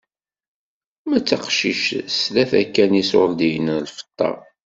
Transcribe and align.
Ma 1.07 1.17
d 1.19 1.23
taqcict 1.27 1.89
s 2.15 2.17
tlata 2.25 2.61
kan 2.75 2.91
n 2.91 2.99
iṣurdiyen 3.01 3.67
n 3.81 3.85
lfeṭṭa. 3.87 4.29